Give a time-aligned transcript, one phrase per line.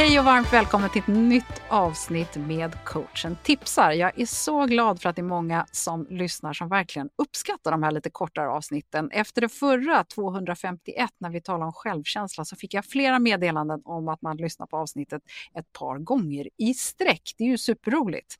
[0.00, 3.92] Hej och varmt välkommen till ett nytt avsnitt med coachen tipsar.
[3.92, 7.82] Jag är så glad för att det är många som lyssnar som verkligen uppskattar de
[7.82, 9.10] här lite kortare avsnitten.
[9.10, 14.08] Efter det förra 251 när vi talade om självkänsla så fick jag flera meddelanden om
[14.08, 15.22] att man lyssnar på avsnittet
[15.54, 17.34] ett par gånger i sträck.
[17.38, 18.36] Det är ju superroligt.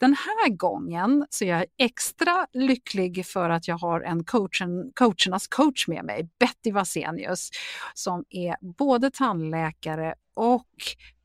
[0.00, 5.48] Den här gången så är jag extra lycklig för att jag har en coachen, coachernas
[5.48, 7.50] coach med mig, Betty Vasenius,
[7.94, 10.66] som är både tandläkare och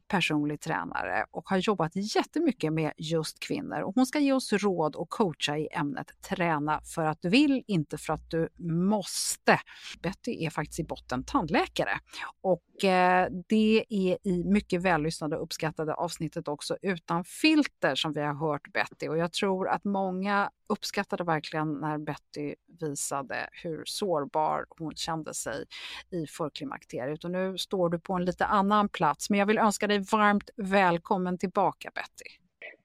[0.08, 3.82] personlig tränare och har jobbat jättemycket med just kvinnor.
[3.82, 7.64] Och hon ska ge oss råd och coacha i ämnet träna för att du vill,
[7.68, 9.60] inte för att du måste.
[10.02, 12.00] Betty är faktiskt i botten tandläkare
[12.42, 18.22] och eh, det är i mycket vällyssnade och uppskattade avsnittet också utan filter som vi
[18.22, 24.66] har hört Betty och jag tror att många uppskattade verkligen när Betty visade hur sårbar
[24.70, 25.66] hon kände sig
[26.12, 27.24] i förklimakteriet.
[27.24, 30.50] Och nu står du på en lite annan plats, men jag vill önska dig varmt
[30.58, 32.38] välkommen tillbaka Betty.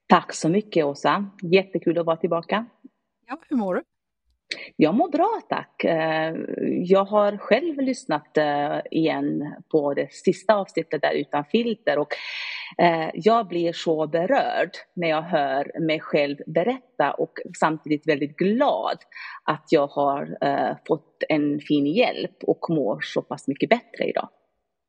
[0.07, 2.67] Tack så mycket Åsa, jättekul att vara tillbaka.
[3.27, 3.83] Ja, hur mår du?
[4.77, 5.85] Jag mår bra tack.
[5.85, 6.35] Eh,
[6.67, 12.09] jag har själv lyssnat eh, igen på det sista avsnittet där utan filter och
[12.79, 18.99] eh, jag blir så berörd när jag hör mig själv berätta och samtidigt väldigt glad
[19.45, 20.39] att jag har
[20.89, 24.29] fått en fin hjälp och mår så pass mycket bättre idag.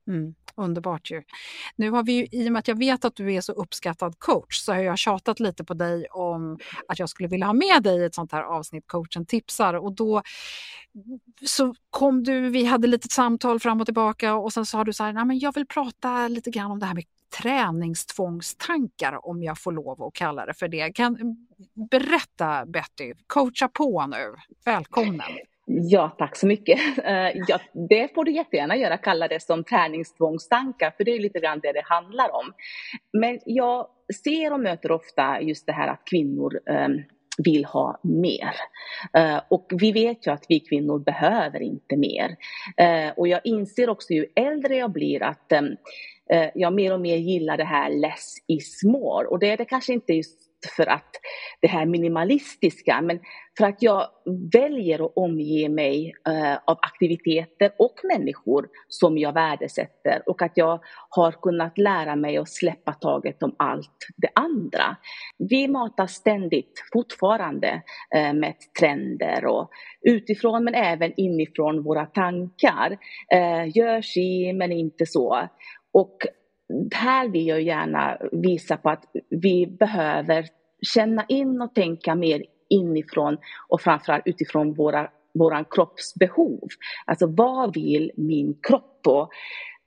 [0.07, 0.35] Mm.
[0.55, 1.23] Underbart ju.
[1.75, 4.19] Nu har vi ju, i och med att jag vet att du är så uppskattad
[4.19, 7.83] coach, så har jag tjatat lite på dig om att jag skulle vilja ha med
[7.83, 9.73] dig i ett sånt här avsnitt, coachen tipsar.
[9.73, 10.21] Och då
[11.45, 15.03] så kom du, vi hade lite samtal fram och tillbaka och sen sa du så
[15.03, 17.03] här, Nej, men jag vill prata lite grann om det här med
[17.41, 20.91] träningstvångstankar om jag får lov att kalla det för det.
[20.91, 21.17] Kan,
[21.91, 24.35] berätta Betty, coacha på nu.
[24.65, 25.21] Välkommen!
[25.65, 26.79] Ja, tack så mycket.
[27.03, 27.59] Eh, ja,
[27.89, 31.71] det får du jättegärna göra, kalla det som träningstvångstankar, för det är lite grann det
[31.71, 32.53] det handlar om.
[33.13, 33.87] Men jag
[34.23, 37.01] ser och möter ofta just det här att kvinnor ehm,
[37.37, 38.53] vill ha mer.
[39.13, 42.35] Eh, och vi vet ju att vi kvinnor behöver inte mer.
[42.77, 45.75] Eh, och jag inser också ju äldre jag blir att ehm,
[46.33, 49.27] eh, jag mer och mer gillar det här less is more.
[49.27, 51.09] Och det är det kanske inte just för att
[51.61, 53.19] det här minimalistiska, men
[53.57, 54.07] för att jag
[54.53, 60.79] väljer att omge mig eh, av aktiviteter och människor som jag värdesätter och att jag
[61.09, 64.97] har kunnat lära mig att släppa taget om allt det andra.
[65.49, 67.81] Vi matas ständigt fortfarande
[68.15, 69.69] eh, med trender och
[70.01, 72.97] utifrån men även inifrån våra tankar.
[73.33, 75.47] Eh, gör si men inte så.
[75.93, 76.17] Och
[76.93, 80.45] här vill jag gärna visa på att vi behöver
[80.81, 83.37] känna in och tänka mer inifrån
[83.67, 86.67] och framförallt utifrån våra våran kroppsbehov.
[87.05, 89.29] Alltså vad vill min kropp och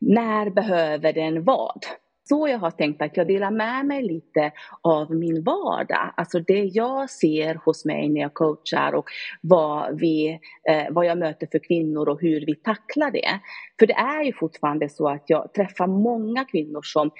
[0.00, 1.84] när behöver den vad?
[2.28, 6.64] Så jag har tänkt att jag delar med mig lite av min vardag, alltså det
[6.64, 9.04] jag ser hos mig när jag coachar och
[9.40, 13.40] vad, vi, eh, vad jag möter för kvinnor och hur vi tacklar det.
[13.78, 17.10] För det är ju fortfarande så att jag träffar många kvinnor som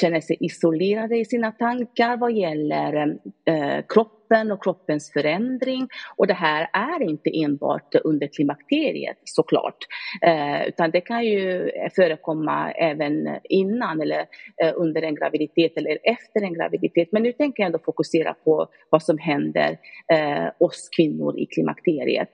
[0.00, 5.88] känner sig isolerade i sina tankar vad gäller eh, kropp kroppen och kroppens förändring.
[6.16, 9.76] Och det här är inte enbart under klimakteriet såklart,
[10.22, 14.26] eh, utan det kan ju förekomma även innan eller
[14.62, 17.08] eh, under en graviditet eller efter en graviditet.
[17.12, 19.78] Men nu tänker jag ändå fokusera på vad som händer
[20.12, 22.30] eh, oss kvinnor i klimakteriet.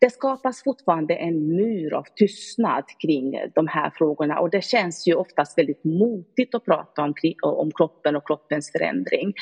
[0.00, 5.14] Det skapas fortfarande en mur av tystnad kring de här frågorna och det känns ju
[5.14, 9.32] oftast väldigt motigt att prata om, om kroppen och kroppens förändring.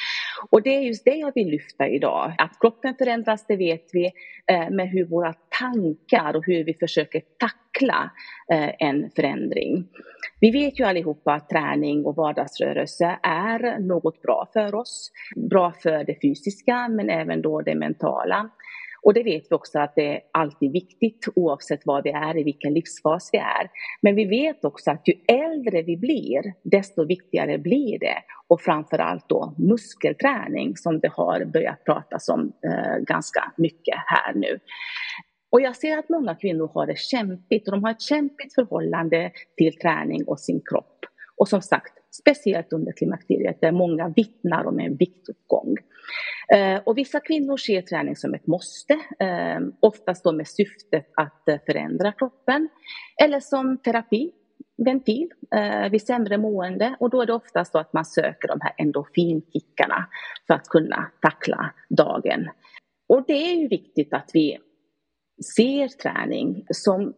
[0.50, 2.34] Och det är just det jag vill lyfta idag.
[2.38, 4.06] Att kroppen förändras, det vet vi,
[4.46, 8.10] eh, men hur våra tankar och hur vi försöker tackla
[8.52, 9.88] eh, en förändring.
[10.40, 15.12] Vi vet ju allihopa att träning och vardagsrörelse är något bra för oss.
[15.50, 18.50] Bra för det fysiska men även då det mentala.
[19.06, 22.42] Och det vet vi också att det är alltid viktigt oavsett var vi är, i
[22.42, 23.70] vilken livsfas vi är.
[24.02, 28.16] Men vi vet också att ju äldre vi blir, desto viktigare blir det.
[28.48, 34.58] Och framförallt då muskelträning som det har börjat pratas om eh, ganska mycket här nu.
[35.50, 39.30] Och jag ser att många kvinnor har det kämpigt och de har ett kämpigt förhållande
[39.56, 40.98] till träning och sin kropp.
[41.36, 45.76] Och som sagt, speciellt under klimakteriet där många vittnar om en viktuppgång.
[46.54, 51.48] Eh, och vissa kvinnor ser träning som ett måste, eh, oftast då med syftet att
[51.48, 52.68] eh, förändra kroppen
[53.22, 54.32] eller som terapi,
[54.84, 55.28] ventil
[55.90, 60.06] vid sämre mående och då är det oftast så att man söker de här endorfinkickarna
[60.46, 62.48] för att kunna tackla dagen.
[63.08, 64.58] Och det är ju viktigt att vi
[65.56, 67.14] ser träning som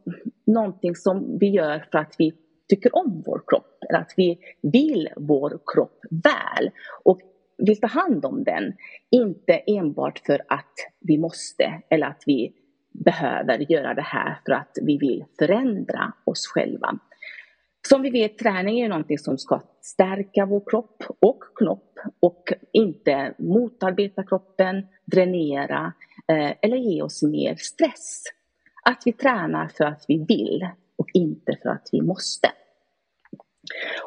[0.47, 2.33] någonting som vi gör för att vi
[2.69, 6.71] tycker om vår kropp, eller att vi vill vår kropp väl
[7.05, 7.21] och
[7.59, 8.73] vill ta hand om den.
[9.11, 12.53] Inte enbart för att vi måste eller att vi
[13.05, 16.99] behöver göra det här för att vi vill förändra oss själva.
[17.89, 23.35] Som vi vet, träning är någonting som ska stärka vår kropp och knopp och inte
[23.39, 25.93] motarbeta kroppen, dränera
[26.29, 28.23] eh, eller ge oss mer stress.
[28.85, 30.69] Att vi tränar för att vi vill
[30.99, 32.49] och inte för att vi måste.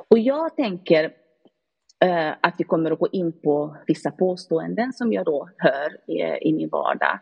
[0.09, 1.03] Och jag tänker
[2.03, 6.47] eh, att vi kommer att gå in på vissa påståenden som jag då hör i,
[6.49, 7.19] i min vardag.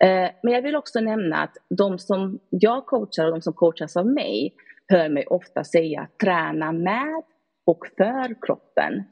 [0.00, 3.96] Eh, men jag vill också nämna att de som jag coachar och de som coachas
[3.96, 4.54] av mig
[4.88, 7.22] hör mig ofta säga träna med
[7.64, 9.02] och för kroppen,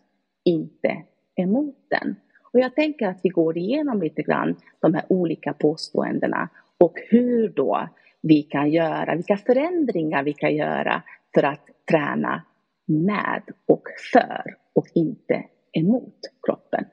[0.44, 1.02] inte
[1.36, 2.16] emot den.
[2.52, 6.48] Och jag tänker att vi går igenom lite grann de här olika påståendena
[6.78, 7.88] och hur då
[8.22, 11.02] vi kan göra, vilka förändringar vi kan göra
[11.34, 12.42] för att träna
[12.86, 13.82] med och
[14.12, 16.84] för och inte emot kroppen.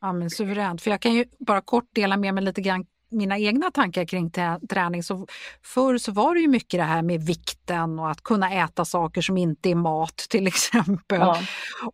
[0.00, 0.82] Ja, men suveränt.
[0.82, 4.30] För jag kan ju bara kort dela med mig lite grann mina egna tankar kring
[4.68, 5.02] träning.
[5.02, 5.26] Så
[5.62, 9.20] förr så var det ju mycket det här med vikten och att kunna äta saker
[9.20, 11.20] som inte är mat till exempel.
[11.20, 11.38] Ja.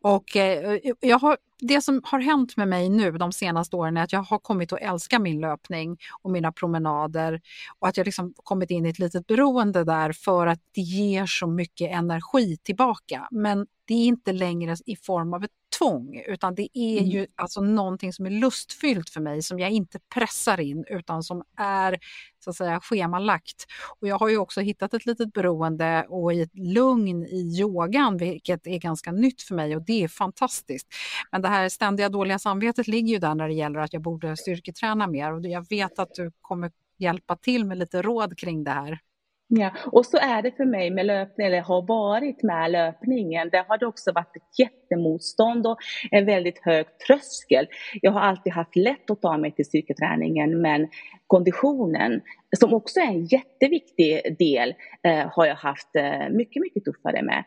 [0.00, 4.02] Och eh, jag har det som har hänt med mig nu de senaste åren är
[4.02, 7.40] att jag har kommit att älska min löpning och mina promenader
[7.78, 11.26] och att jag liksom kommit in i ett litet beroende där för att det ger
[11.26, 13.28] så mycket energi tillbaka.
[13.30, 17.10] Men det är inte längre i form av ett tvång utan det är mm.
[17.10, 21.42] ju alltså någonting som är lustfyllt för mig som jag inte pressar in utan som
[21.56, 21.98] är
[22.40, 23.66] så att säga schemalagt.
[24.00, 28.66] Och jag har ju också hittat ett litet beroende och ett lugn i yogan vilket
[28.66, 30.86] är ganska nytt för mig och det är fantastiskt.
[31.32, 34.36] Men det här ständiga dåliga samvetet ligger ju där när det gäller att jag borde
[34.36, 38.70] styrketräna mer och jag vet att du kommer hjälpa till med lite råd kring det
[38.70, 39.00] här.
[39.52, 43.48] Ja, och så är det för mig med löpning, eller har varit med löpningen.
[43.50, 45.76] Där har det också varit ett jättemotstånd och
[46.10, 47.66] en väldigt hög tröskel.
[48.02, 50.88] Jag har alltid haft lätt att ta mig till styrketräningen men
[51.26, 52.20] konditionen,
[52.58, 57.44] som också är en jätteviktig del, eh, har jag haft eh, mycket, mycket tuffare med.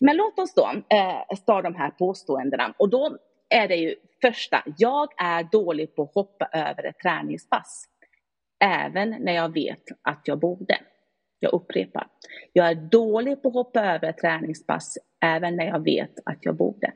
[0.00, 2.74] Men låt oss då eh, ta de här påståendena.
[2.78, 3.16] Och då
[3.48, 7.84] är det ju första, jag är dålig på att hoppa över ett träningspass.
[8.64, 10.78] Även när jag vet att jag borde.
[11.42, 12.06] Jag upprepar.
[12.52, 16.92] Jag är dålig på att hoppa över träningspass även när jag vet att jag borde.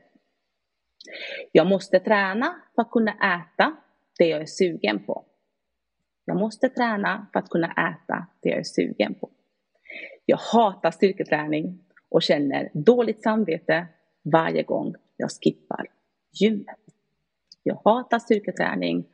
[1.51, 3.75] Jag måste träna för att kunna äta
[4.17, 5.25] det jag är sugen på.
[6.25, 9.29] Jag måste träna för att kunna äta det jag är sugen på.
[10.25, 13.87] Jag hatar styrketräning och känner dåligt samvete
[14.23, 15.87] varje gång jag skippar
[16.41, 16.79] gymmet.
[17.63, 19.07] Jag hatar styrketräning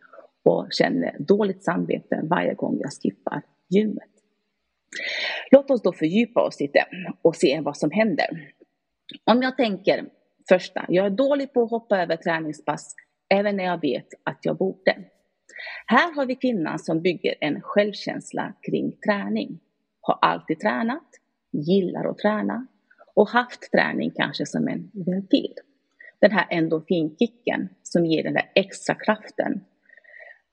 [0.44, 4.13] och känner dåligt samvete varje gång jag skippar gymmet.
[5.52, 6.86] Låt oss då fördjupa oss lite
[7.22, 8.54] och se vad som händer.
[9.26, 10.06] Om jag tänker
[10.50, 12.96] första, jag är dålig på att hoppa över träningspass
[13.30, 14.98] även när jag vet att jag borde.
[15.88, 19.60] Här har vi kvinnan som bygger en självkänsla kring träning.
[20.02, 21.08] Har alltid tränat,
[21.52, 22.68] gillar att träna
[23.16, 25.54] och haft träning kanske som en ventil.
[26.20, 29.64] Den här endorfinkicken som ger den där extra kraften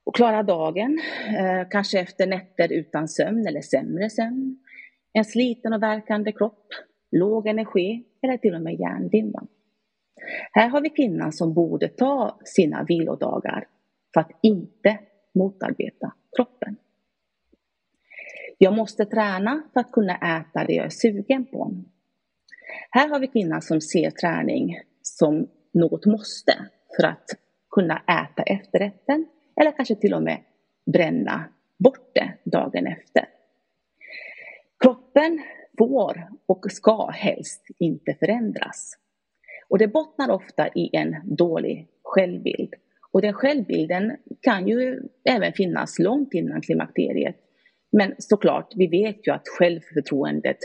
[0.05, 1.01] och klara dagen,
[1.39, 4.59] eh, kanske efter nätter utan sömn eller sämre sömn.
[5.13, 6.67] En sliten och verkande kropp,
[7.11, 9.47] låg energi eller till och med hjärndimma.
[10.53, 13.67] Här har vi kvinnan som borde ta sina vilodagar
[14.15, 14.99] för att inte
[15.35, 16.77] motarbeta kroppen.
[18.59, 21.75] Jag måste träna för att kunna äta det jag är sugen på.
[22.91, 26.53] Här har vi kvinnan som ser träning som något måste
[26.97, 27.27] för att
[27.71, 29.27] kunna äta efterrätten
[29.61, 30.39] eller kanske till och med
[30.87, 31.45] bränna
[31.79, 33.29] bort det dagen efter.
[34.85, 35.43] Kroppen
[35.79, 38.97] får och ska helst inte förändras.
[39.69, 42.75] Och det bottnar ofta i en dålig självbild.
[43.13, 47.37] Och den självbilden kan ju även finnas långt innan klimakteriet.
[47.93, 50.59] Men såklart, vi vet ju att självförtroendet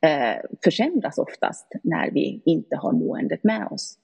[0.00, 3.98] eh, försämras oftast när vi inte har måendet med oss.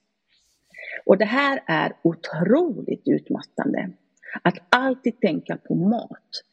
[1.05, 3.89] Och det här är otroligt utmattande.
[4.41, 6.43] Att alltid tänka på mat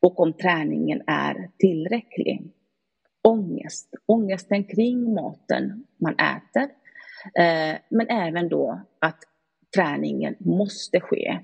[0.00, 2.52] och om träningen är tillräcklig.
[3.28, 6.68] Ångest, ångesten kring maten man äter.
[7.34, 9.18] Eh, men även då att
[9.76, 11.38] träningen måste ske.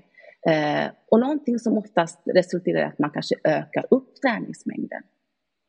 [0.47, 5.03] Eh, och någonting som oftast resulterar i att man kanske ökar upp träningsmängden.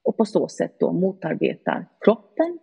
[0.05, 2.59] Och på så sätt då motarbetar kroppen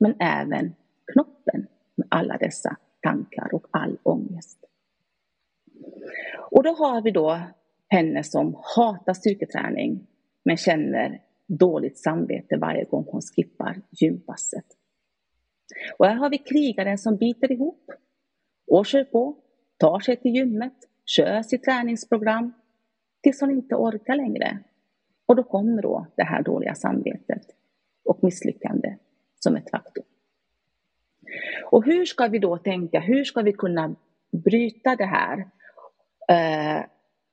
[0.00, 0.74] men även
[1.12, 4.61] knoppen med alla dessa tankar och all ångest.
[6.50, 7.40] Och då har vi då
[7.88, 10.06] henne som hatar styrketräning
[10.44, 14.64] men känner dåligt samvete varje gång hon skippar gympasset.
[15.98, 17.90] Och här har vi krigaren som biter ihop
[18.66, 19.36] och kör på,
[19.76, 22.52] tar sig till gymmet, kör sitt träningsprogram
[23.22, 24.58] tills hon inte orkar längre.
[25.26, 27.42] Och då kommer då det här dåliga samvetet
[28.04, 28.96] och misslyckande
[29.34, 30.04] som ett faktum.
[31.70, 33.00] Och hur ska vi då tänka?
[33.00, 33.94] Hur ska vi kunna
[34.30, 35.48] bryta det här?
[36.28, 36.84] Eh,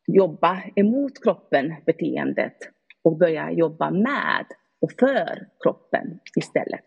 [0.07, 2.57] jobba emot kroppen, beteendet
[3.03, 4.45] och börja jobba med
[4.81, 6.85] och för kroppen istället.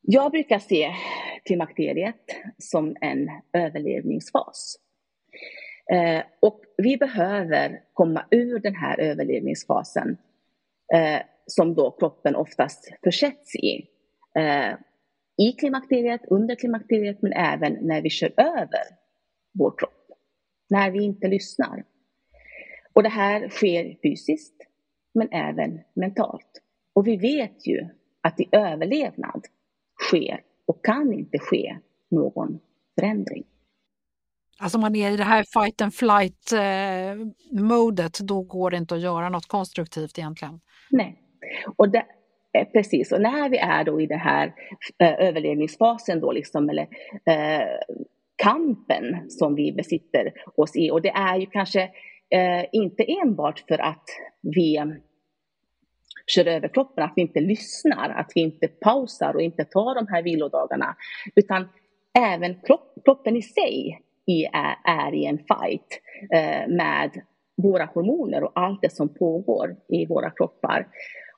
[0.00, 0.94] Jag brukar se
[1.44, 2.24] klimakteriet
[2.58, 4.76] som en överlevningsfas.
[5.92, 10.16] Eh, och vi behöver komma ur den här överlevningsfasen
[10.94, 13.88] eh, som då kroppen oftast försätts i.
[14.38, 14.72] Eh,
[15.38, 19.03] I klimakteriet, under klimakteriet men även när vi kör över
[19.58, 19.90] vår kropp.
[20.70, 21.84] När vi inte lyssnar.
[22.92, 24.54] Och det här sker fysiskt
[25.14, 26.62] men även mentalt.
[26.94, 27.88] Och vi vet ju
[28.20, 29.44] att i överlevnad
[30.08, 31.78] sker och kan inte ske
[32.10, 32.60] någon
[33.00, 33.44] förändring.
[34.58, 38.94] Alltså man är i det här fight and flight eh, modet, då går det inte
[38.94, 40.60] att göra något konstruktivt egentligen.
[40.90, 41.20] Nej,
[41.76, 42.06] och det,
[42.58, 43.12] eh, precis.
[43.12, 44.54] Och när vi är då i den här
[44.98, 46.88] eh, överlevningsfasen då liksom, eller
[47.26, 47.66] eh,
[48.36, 51.82] kampen som vi besitter oss i, och det är ju kanske
[52.30, 54.04] eh, inte enbart för att
[54.42, 54.78] vi
[56.26, 60.06] kör över kroppen, att vi inte lyssnar, att vi inte pausar och inte tar de
[60.08, 60.96] här vilodagarna,
[61.34, 61.68] utan
[62.18, 66.00] även kropp, kroppen i sig i, är, är i en fight
[66.32, 67.10] eh, med
[67.56, 70.86] våra hormoner och allt det som pågår i våra kroppar.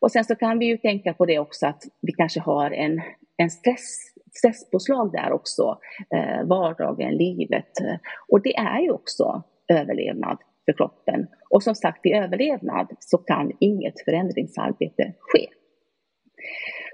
[0.00, 3.00] Och sen så kan vi ju tänka på det också att vi kanske har en,
[3.36, 5.78] en stress, stresspåslag där också,
[6.10, 7.80] eh, vardagen, livet.
[7.80, 7.96] Eh,
[8.28, 11.26] och det är ju också överlevnad för kroppen.
[11.50, 15.46] Och som sagt, i överlevnad så kan inget förändringsarbete ske.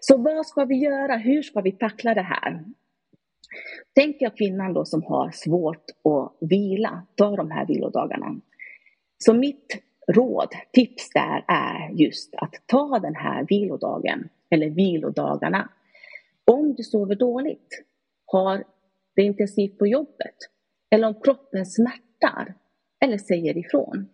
[0.00, 1.16] Så vad ska vi göra?
[1.16, 2.64] Hur ska vi tackla det här?
[3.94, 8.40] Tänk jag kvinnan då som har svårt att vila, ta de här vilodagarna.
[9.18, 15.68] Så mitt råd, tips där är just att ta den här vilodagen, eller vilodagarna.
[16.52, 17.84] Om du sover dåligt,
[18.26, 18.64] har
[19.16, 20.36] det intensivt på jobbet,
[20.90, 22.54] eller om kroppen smärtar,
[23.04, 24.08] eller säger ifrån.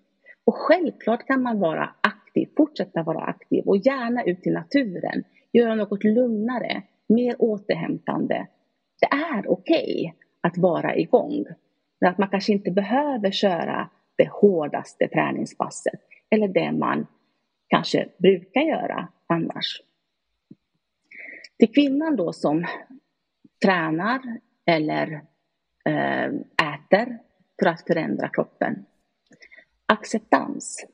[0.44, 5.74] Och självklart kan man vara aktiv, fortsätta vara aktiv och gärna ut i naturen, göra
[5.74, 8.46] något lugnare, mer återhämtande.
[9.00, 11.44] Det är okej okay att vara igång.
[12.00, 17.06] Men att man kanske inte behöver köra det hårdaste träningspasset eller det man
[17.68, 19.82] kanske brukar göra annars.
[21.58, 22.66] Till kvinnan då som
[23.64, 24.20] tränar
[24.66, 25.22] eller
[25.84, 26.26] eh,
[26.74, 27.18] äter
[27.58, 28.84] för att förändra kroppen.
[29.86, 30.86] Acceptans.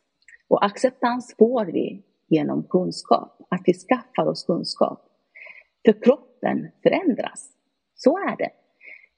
[0.48, 5.06] Och acceptans får vi genom kunskap, att vi skaffar oss kunskap.
[5.84, 7.50] För kroppen förändras.
[7.94, 8.50] Så är det.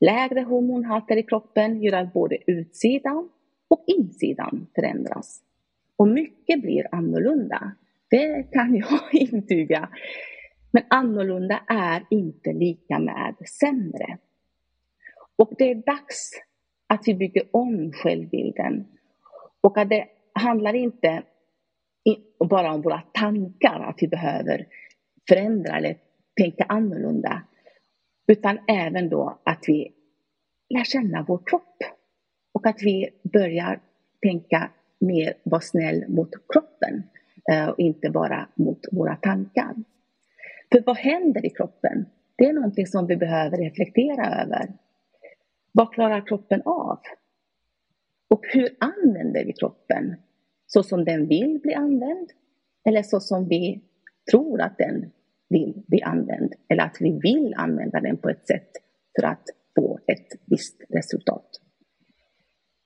[0.00, 3.28] Lägre hormonhalter i kroppen gör att både utsidan
[3.68, 5.42] och insidan förändras.
[5.96, 7.72] Och mycket blir annorlunda.
[8.10, 9.88] Det kan jag intyga.
[10.76, 14.18] Men annorlunda är inte lika med sämre.
[15.36, 16.30] Och det är dags
[16.86, 18.86] att vi bygger om självbilden.
[19.60, 21.22] Och att det handlar inte
[22.38, 24.66] bara om våra tankar, att vi behöver
[25.28, 25.96] förändra eller
[26.40, 27.42] tänka annorlunda.
[28.26, 29.92] Utan även då att vi
[30.68, 31.78] lär känna vår kropp.
[32.52, 33.80] Och att vi börjar
[34.22, 37.02] tänka mer, vara snäll mot kroppen
[37.52, 39.74] eh, och inte bara mot våra tankar.
[40.72, 42.06] För vad händer i kroppen?
[42.36, 44.72] Det är någonting som vi behöver reflektera över.
[45.72, 46.98] Vad klarar kroppen av?
[48.28, 50.16] Och hur använder vi kroppen?
[50.66, 52.30] Så som den vill bli använd?
[52.88, 53.82] Eller så som vi
[54.30, 55.12] tror att den
[55.48, 56.52] vill bli använd?
[56.68, 58.70] Eller att vi vill använda den på ett sätt
[59.16, 59.44] för att
[59.74, 61.60] få ett visst resultat?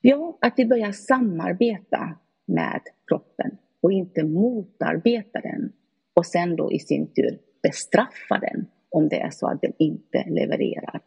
[0.00, 5.72] Ja, att vi börjar samarbeta med kroppen och inte motarbeta den
[6.14, 10.24] och sen då i sin tur bestraffa den om det är så att den inte
[10.28, 11.00] levererar.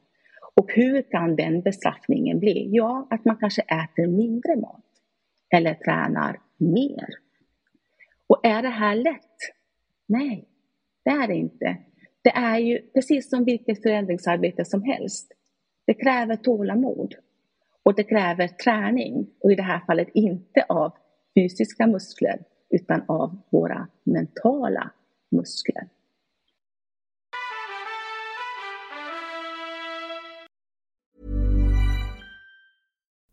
[0.55, 2.69] Och hur kan den bestraffningen bli?
[2.71, 4.85] Ja, att man kanske äter mindre mat
[5.55, 7.07] eller tränar mer.
[8.27, 9.37] Och är det här lätt?
[10.05, 10.47] Nej,
[11.05, 11.77] det är det inte.
[12.21, 15.31] Det är ju precis som vilket förändringsarbete som helst.
[15.85, 17.15] Det kräver tålamod
[17.83, 20.93] och det kräver träning och i det här fallet inte av
[21.35, 24.91] fysiska muskler utan av våra mentala
[25.31, 25.87] muskler.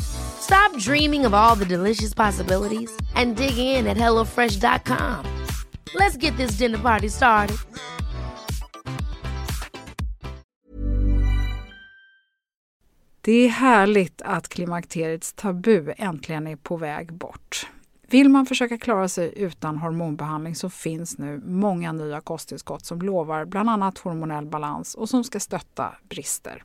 [0.00, 5.24] Stop dreaming of all the delicious possibilities and dig in at HelloFresh.com.
[5.94, 7.56] Let's get this dinner party started.
[13.24, 17.66] Det är härligt att klimakteriets tabu äntligen är på väg bort.
[18.08, 23.44] Vill man försöka klara sig utan hormonbehandling så finns nu många nya kosttillskott som lovar
[23.44, 26.64] bland annat hormonell balans och som ska stötta brister.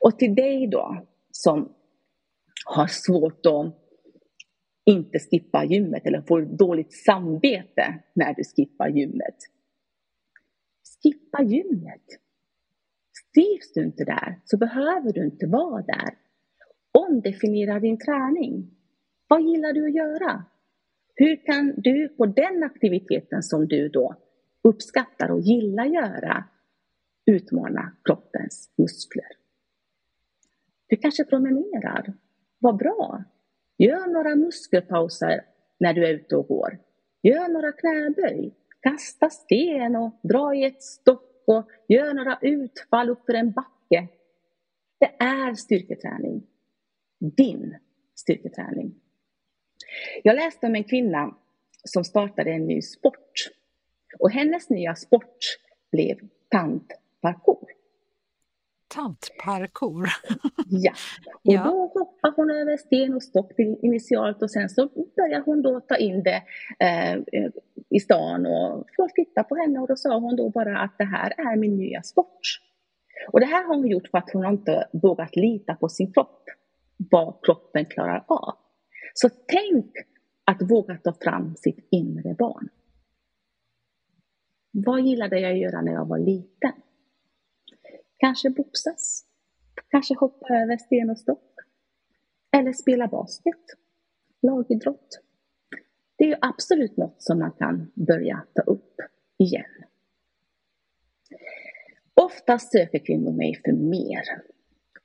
[0.00, 1.72] Och till dig då som
[2.64, 3.76] har svårt att
[4.84, 9.36] inte skippa gymmet eller får dåligt samvete när du skippar gymmet.
[11.02, 12.04] Skippa gymmet.
[13.34, 16.14] Trivs du inte där så behöver du inte vara där.
[16.92, 18.70] Omdefiniera din träning.
[19.28, 20.44] Vad gillar du att göra?
[21.14, 24.16] Hur kan du på den aktiviteten som du då
[24.62, 26.44] uppskattar och gillar göra
[27.26, 29.39] utmana kroppens muskler?
[30.90, 32.14] Du kanske promenerar.
[32.58, 33.24] Vad bra!
[33.78, 35.44] Gör några muskelpauser
[35.80, 36.78] när du är ute och går.
[37.22, 38.54] Gör några knäböj.
[38.80, 44.08] Kasta sten och dra i ett stock och gör några utfall uppför en backe.
[44.98, 46.46] Det är styrketräning.
[47.18, 47.76] Din
[48.14, 48.94] styrketräning.
[50.22, 51.36] Jag läste om en kvinna
[51.84, 53.32] som startade en ny sport.
[54.18, 55.38] Och hennes nya sport
[55.92, 57.79] blev tantparkour.
[58.90, 60.08] Tantparkour?
[60.68, 60.92] ja.
[61.44, 61.64] Och ja.
[61.64, 65.96] då hoppar hon över sten och stock initialt och sen så börjar hon då ta
[65.96, 66.42] in det
[66.78, 67.18] eh,
[67.90, 71.04] i stan och folk tittade på henne och då sa hon då bara att det
[71.04, 72.40] här är min nya sport.
[73.32, 76.44] Och det här har hon gjort för att hon inte vågat lita på sin kropp,
[76.96, 78.54] vad kroppen klarar av.
[79.14, 79.86] Så tänk
[80.44, 82.68] att våga ta fram sitt inre barn.
[84.70, 86.72] Vad gillade jag att göra när jag var liten?
[88.20, 89.24] Kanske boxas,
[89.88, 91.54] kanske hoppa över sten och stock,
[92.56, 93.64] eller spela basket,
[94.42, 95.20] lagidrott.
[96.16, 99.00] Det är absolut något som man kan börja ta upp
[99.38, 99.84] igen.
[102.14, 104.22] Ofta söker kvinnor mig för mer.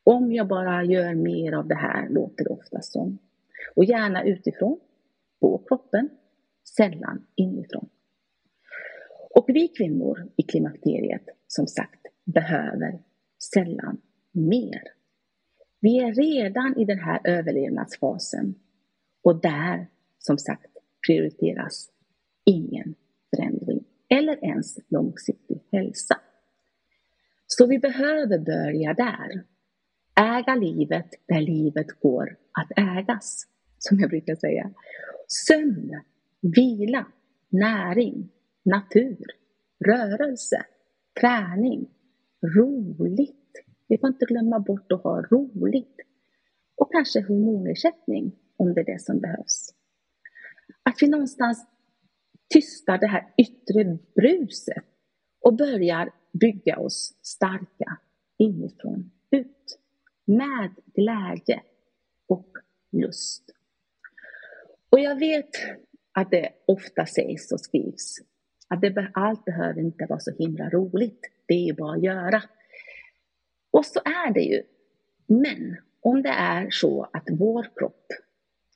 [0.04, 3.17] Om jag bara gör mer av det här, låter det ofta som.
[3.75, 4.80] Och gärna utifrån,
[5.39, 6.10] på kroppen,
[6.78, 7.89] sällan inifrån.
[9.30, 13.00] Och vi kvinnor i klimakteriet, som sagt, behöver
[13.54, 14.82] sällan mer.
[15.80, 18.56] Vi är redan i den här överlevnadsfasen
[19.24, 19.88] och där,
[20.20, 20.72] som sagt,
[21.08, 21.90] prioriteras
[22.46, 22.96] ingen
[23.36, 26.20] förändring eller ens långsiktig hälsa.
[27.48, 29.44] Så vi behöver börja där.
[30.20, 34.72] Äga livet där livet går att ägas, som jag brukar säga.
[35.28, 36.02] Sömn,
[36.42, 37.06] vila,
[37.50, 38.30] näring,
[38.64, 39.26] natur,
[39.86, 40.66] rörelse,
[41.20, 41.90] träning,
[42.41, 43.65] roligt.
[43.88, 45.95] Vi får inte glömma bort att ha roligt.
[46.76, 49.74] Och kanske hormonersättning om det är det som behövs.
[50.84, 51.67] Att vi någonstans
[52.54, 54.84] tystar det här yttre bruset
[55.41, 58.00] och börjar bygga oss starka
[58.38, 59.80] inifrån ut.
[60.26, 61.62] Med glädje
[62.28, 62.58] och
[62.91, 63.43] lust.
[64.89, 65.50] Och jag vet
[66.12, 68.15] att det ofta sägs och skrivs
[68.76, 71.20] att det, allt behöver inte vara så himla roligt.
[71.48, 72.44] Det är bara att göra.
[73.72, 74.64] Och så är det ju.
[75.28, 78.08] Men om det är så att vår kropp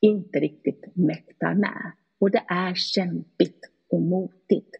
[0.02, 4.76] inte riktigt mäktar med och det är kämpigt och motigt,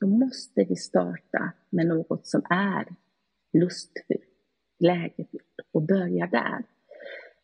[0.00, 2.86] då måste vi starta med något som är
[3.52, 4.24] lustfyllt,
[4.78, 6.64] glädjefyllt och börja där.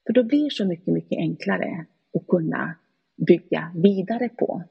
[0.06, 2.74] För då blir det så mycket, mycket enklare att kunna
[3.26, 4.62] bygga vidare på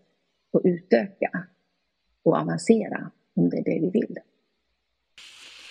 [0.51, 1.47] och utöka
[2.25, 4.17] och avancera om det är det vi vill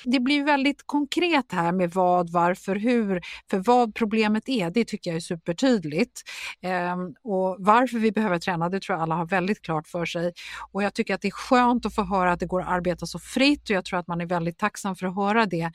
[0.05, 3.21] det blir väldigt konkret här med vad, varför, hur.
[3.51, 6.23] För vad problemet är, det tycker jag är supertydligt.
[6.63, 10.33] Ehm, och varför vi behöver träna, det tror jag alla har väldigt klart för sig.
[10.73, 13.07] Och jag tycker att det är skönt att få höra att det går att arbeta
[13.07, 15.71] så fritt och jag tror att man är väldigt tacksam för att höra det.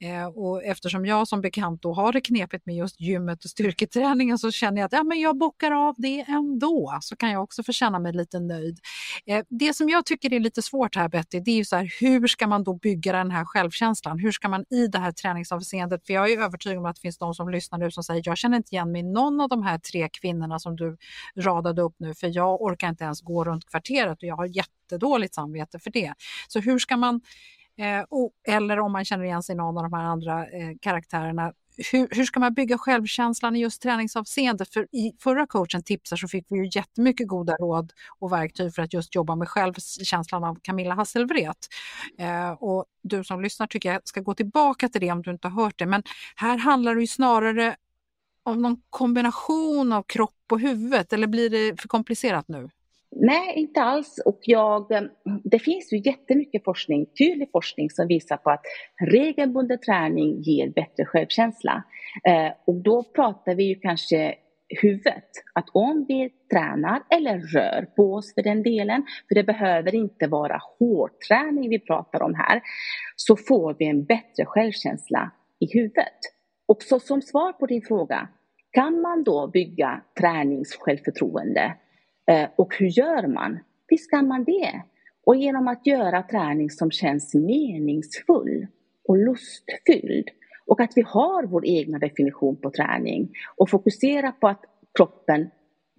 [0.00, 4.38] Ehm, och eftersom jag som bekant då har det knepigt med just gymmet och styrketräningen
[4.38, 7.62] så känner jag att ja, men jag bockar av det ändå, så kan jag också
[7.62, 8.78] få känna mig lite nöjd.
[9.26, 11.92] Ehm, det som jag tycker är lite svårt här Betty, det är ju så här,
[12.00, 14.18] hur ska man då bygga den här själv självkänslan.
[14.18, 17.18] Hur ska man i det här träningsavseendet, för jag är övertygad om att det finns
[17.18, 19.62] de som lyssnar nu som säger jag känner inte igen mig i någon av de
[19.62, 20.96] här tre kvinnorna som du
[21.36, 25.34] radade upp nu för jag orkar inte ens gå runt kvarteret och jag har jättedåligt
[25.34, 26.14] samvete för det.
[26.48, 27.20] Så hur ska man
[27.78, 30.70] Eh, och, eller om man känner igen sig i någon av de här andra eh,
[30.80, 34.64] karaktärerna, hur, hur, ska man bygga självkänslan i just träningsavseende?
[34.64, 38.82] För i förra coachen tipsar så fick vi ju jättemycket goda råd och verktyg för
[38.82, 41.68] att just jobba med självkänslan av Camilla Hasselvret.
[42.18, 45.48] Eh, och du som lyssnar tycker jag ska gå tillbaka till det om du inte
[45.48, 45.86] har hört det.
[45.86, 46.02] Men
[46.36, 47.76] här handlar det ju snarare
[48.42, 52.70] om någon kombination av kropp och huvudet eller blir det för komplicerat nu?
[53.16, 54.22] Nej, inte alls.
[54.24, 55.02] Och jag, eh,
[55.44, 58.62] det finns ju jättemycket forskning, tydlig forskning som visar på att
[59.10, 61.84] regelbunden träning ger bättre självkänsla.
[62.28, 64.34] Eh, och då pratar vi ju kanske
[64.82, 65.30] huvudet.
[65.52, 70.26] Att om vi tränar eller rör på oss för den delen, för det behöver inte
[70.26, 72.62] vara hårdträning vi pratar om här,
[73.16, 76.18] så får vi en bättre självkänsla i huvudet.
[76.66, 78.28] Och så som svar på din fråga,
[78.70, 81.74] kan man då bygga träningssjälvförtroende
[82.26, 83.58] Eh, och hur gör man?
[83.88, 84.82] Visst kan man det.
[85.26, 88.66] Och genom att göra träning som känns meningsfull
[89.08, 90.28] och lustfylld
[90.66, 94.64] och att vi har vår egna definition på träning och fokusera på att
[94.98, 95.50] kroppen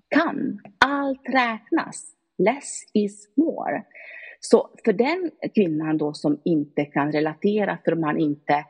[0.10, 0.60] kan.
[0.78, 2.12] Allt räknas.
[2.38, 3.84] Less is more.
[4.40, 8.66] Så för den kvinnan då som inte kan relatera för man inte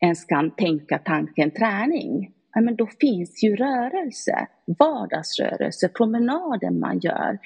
[0.00, 7.38] ens kan tänka tanken träning, ja, men då finns ju rörelse, vardagsrörelse, promenaden man gör.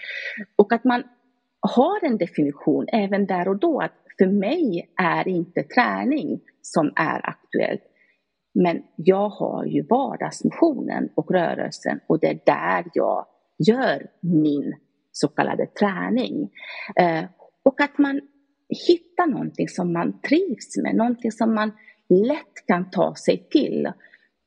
[0.57, 1.03] Och att man
[1.61, 7.29] har en definition även där och då att för mig är inte träning som är
[7.29, 7.83] aktuellt.
[8.55, 13.27] Men jag har ju vardagsmotionen och rörelsen och det är där jag
[13.59, 14.75] gör min
[15.13, 16.51] så kallade träning.
[16.97, 17.25] Eh,
[17.63, 18.21] och att man
[18.87, 21.73] hittar någonting som man trivs med, någonting som man
[22.09, 23.93] lätt kan ta sig till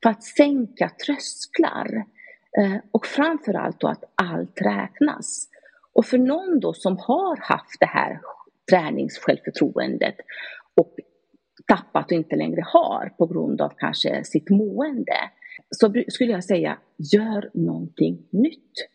[0.02, 2.04] för att sänka trösklar.
[2.58, 5.48] Eh, och framförallt då att allt räknas.
[5.92, 8.20] Och för någon då som har haft det här
[8.70, 10.16] träningssjälvförtroendet
[10.74, 10.96] och
[11.66, 15.16] tappat och inte längre har på grund av kanske sitt mående
[15.70, 16.78] så skulle jag säga
[17.12, 18.88] gör någonting nytt.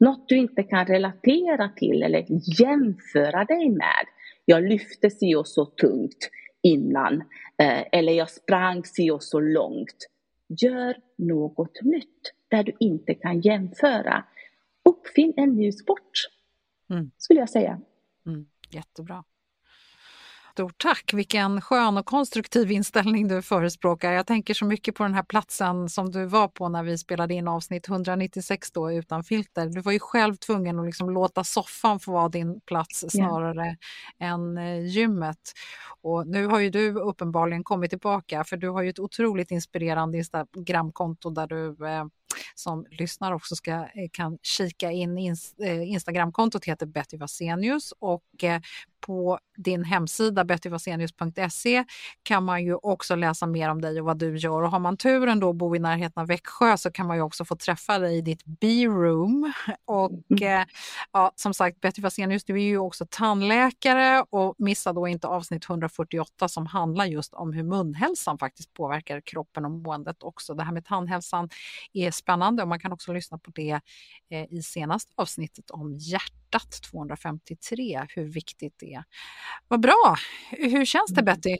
[0.00, 2.24] Något du inte kan relatera till eller
[2.60, 4.06] jämföra dig med.
[4.44, 6.28] Jag lyfte si och så tungt
[6.62, 7.14] innan
[7.62, 10.08] eh, eller jag sprang si och så långt.
[10.58, 14.24] Gör något nytt där du inte kan jämföra.
[14.84, 16.12] Uppfinn en ny sport,
[16.90, 17.10] mm.
[17.16, 17.80] skulle jag säga.
[18.26, 18.46] Mm.
[18.70, 19.24] Jättebra.
[20.54, 21.14] Stort tack!
[21.14, 24.12] Vilken skön och konstruktiv inställning du förespråkar.
[24.12, 27.34] Jag tänker så mycket på den här platsen som du var på när vi spelade
[27.34, 29.66] in avsnitt 196 då utan filter.
[29.66, 33.76] Du var ju själv tvungen att liksom låta soffan få vara din plats snarare
[34.18, 34.26] ja.
[34.26, 35.52] än eh, gymmet.
[36.02, 40.18] Och nu har ju du uppenbarligen kommit tillbaka för du har ju ett otroligt inspirerande
[40.18, 42.04] Instagramkonto där du eh,
[42.54, 45.18] som lyssnar också ska, eh, kan kika in.
[45.84, 48.44] Instagramkontot heter Betty Vasenius och
[49.06, 51.84] på din hemsida bettyvasenius.se
[52.22, 54.62] kan man ju också läsa mer om dig och vad du gör.
[54.62, 57.22] Och har man turen då att bo i närheten av Växjö så kan man ju
[57.22, 59.52] också få träffa dig i ditt B-room.
[59.84, 60.60] Och mm.
[60.60, 60.66] eh,
[61.12, 65.70] ja, som sagt, Betty Vasenius, du är ju också tandläkare och missa då inte avsnitt
[65.70, 70.54] 148 som handlar just om hur munhälsan faktiskt påverkar kroppen och måendet också.
[70.54, 71.48] Det här med tandhälsan
[71.92, 73.80] är spännande och man kan också lyssna på det
[74.30, 79.04] eh, i senaste avsnittet om hjärtat 253, hur viktigt det är.
[79.68, 80.16] Vad bra!
[80.50, 81.34] Hur känns det mm.
[81.34, 81.56] Betty?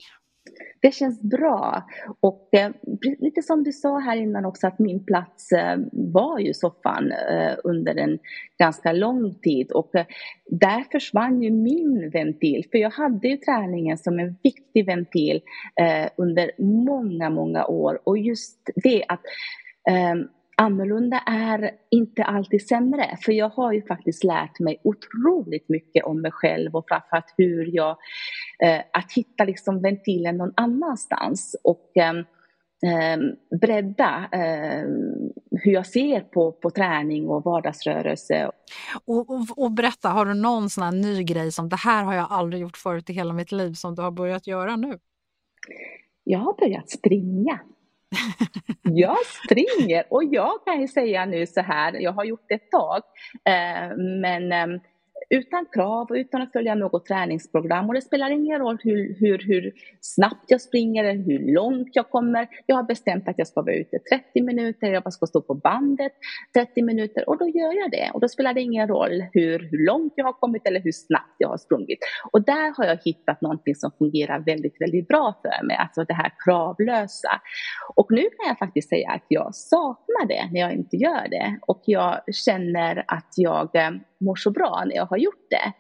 [0.81, 1.83] Det känns bra.
[2.21, 2.71] Och eh,
[3.19, 7.57] lite som du sa här innan också att min plats eh, var ju soffan eh,
[7.65, 8.19] under en
[8.59, 9.73] ganska lång tid.
[9.73, 10.07] Och eh,
[10.47, 12.67] där försvann ju min ventil.
[12.71, 15.43] För jag hade ju träningen som en viktig ventil
[15.81, 18.01] eh, under många, många år.
[18.05, 19.23] Och just det att
[19.89, 20.15] eh,
[20.57, 23.17] annorlunda är inte alltid sämre.
[23.25, 27.77] För jag har ju faktiskt lärt mig otroligt mycket om mig själv och framförallt hur
[27.77, 27.97] jag,
[28.63, 31.57] eh, att hitta liksom ventilen någon annanstans.
[31.65, 33.19] Och eh,
[33.61, 34.85] bredda eh,
[35.51, 38.51] hur jag ser på, på träning och vardagsrörelse.
[39.05, 42.15] Och, och, och, berätta, har du någon sån här ny grej som det här har
[42.15, 44.99] jag aldrig gjort förut i hela mitt liv som du har börjat göra nu?
[46.25, 47.61] Jag har börjat springa.
[48.83, 50.05] Jag springer.
[50.11, 53.03] Och jag kan ju säga nu så här, jag har gjort det ett tag,
[53.45, 54.81] eh, men eh,
[55.35, 57.89] utan krav och utan att följa något träningsprogram.
[57.89, 62.11] Och det spelar ingen roll hur, hur, hur snabbt jag springer eller hur långt jag
[62.11, 62.49] kommer.
[62.67, 66.13] Jag har bestämt att jag ska vara ute 30 minuter, jag ska stå på bandet
[66.55, 68.11] 30 minuter och då gör jag det.
[68.15, 71.37] Och då spelar det ingen roll hur, hur långt jag har kommit eller hur snabbt
[71.39, 71.99] jag har sprungit.
[72.33, 76.15] Och där har jag hittat någonting som fungerar väldigt, väldigt bra för mig, alltså det
[76.15, 77.41] här kravlösa.
[77.95, 81.59] Och nu kan jag faktiskt säga att jag saknar det när jag inte gör det.
[81.67, 83.91] Och jag känner att jag eh,
[84.25, 85.73] mår så bra när jag har gjort det.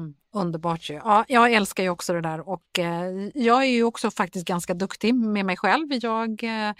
[0.00, 0.14] Mm.
[0.34, 0.94] Underbart ju.
[0.94, 4.74] Ja, jag älskar ju också det där och eh, jag är ju också faktiskt ganska
[4.74, 5.86] duktig med mig själv.
[5.90, 6.72] Jag eh,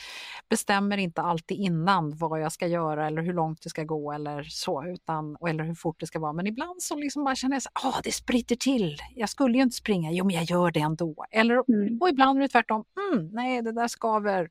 [0.49, 4.43] bestämmer inte alltid innan vad jag ska göra eller hur långt det ska gå eller
[4.43, 6.33] så, utan, eller hur fort det ska vara.
[6.33, 8.97] Men ibland så liksom bara känner jag att ah, det spritter till.
[9.15, 11.25] Jag skulle ju inte springa, jo men jag gör det ändå.
[11.31, 11.99] Eller, mm.
[12.01, 14.49] Och ibland är det tvärtom, mm, nej det där skaver,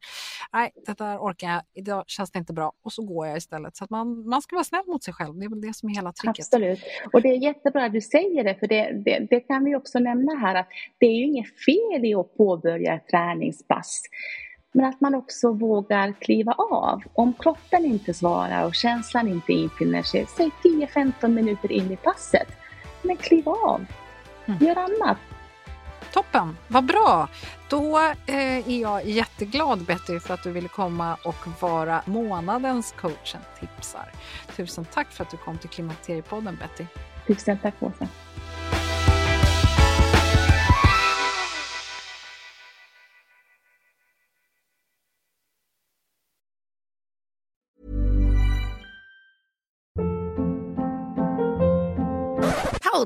[0.53, 3.75] nej det där orkar jag, idag känns det inte bra och så går jag istället.
[3.75, 5.95] Så man, man ska vara snäll mot sig själv, det är väl det som är
[5.95, 6.45] hela tricket.
[6.45, 6.79] Absolut,
[7.13, 9.99] och det är jättebra att du säger det, för det det, det, kan vi också
[9.99, 14.01] nämna här att det är ju inget fel i att påbörja ett träningspass.
[14.71, 17.01] Men att man också vågar kliva av.
[17.13, 22.47] Om kroppen inte svarar och känslan inte infinner sig, säg 10-15 minuter in i passet.
[23.01, 23.85] Men kliv av,
[24.45, 24.65] mm.
[24.65, 25.17] gör annat.
[26.13, 27.29] Toppen, vad bra!
[27.69, 33.41] Då eh, är jag jätteglad Betty för att du ville komma och vara månadens coachen
[33.59, 34.11] tipsar.
[34.55, 36.85] Tusen tack för att du kom till Klimakteriepodden Betty.
[37.27, 38.07] Tusen tack Åsa.